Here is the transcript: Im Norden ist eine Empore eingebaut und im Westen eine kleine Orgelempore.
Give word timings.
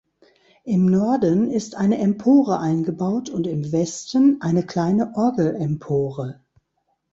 Im 0.63 0.87
Norden 0.87 1.51
ist 1.51 1.75
eine 1.75 1.99
Empore 1.99 2.57
eingebaut 2.57 3.29
und 3.29 3.45
im 3.45 3.71
Westen 3.71 4.41
eine 4.41 4.65
kleine 4.65 5.13
Orgelempore. 5.15 6.41